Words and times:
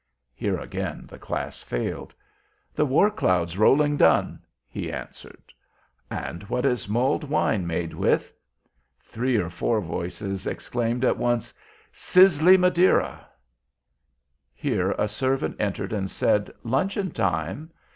Here 0.33 0.59
again 0.59 1.05
the 1.07 1.19
Class 1.19 1.61
failed. 1.61 2.15
"The 2.73 2.87
war 2.87 3.11
cloud's 3.11 3.55
rolling 3.55 3.97
Dun," 3.97 4.39
he 4.67 4.91
answered. 4.91 5.53
"And 6.09 6.41
what 6.49 6.65
is 6.65 6.89
mulled 6.89 7.23
wine 7.23 7.67
made 7.67 7.93
with?" 7.93 8.33
Three 9.03 9.37
or 9.37 9.51
four 9.51 9.79
voices 9.79 10.47
exclaimed 10.47 11.05
at 11.05 11.17
once: 11.19 11.53
"Sizzle 11.91 12.47
y 12.47 12.57
Madeira!" 12.57 13.27
Here 14.55 14.93
a 14.97 15.07
servant 15.07 15.55
entered, 15.59 15.93
and 15.93 16.09
said, 16.09 16.49
"Luncheon 16.63 17.11
time." 17.11 17.69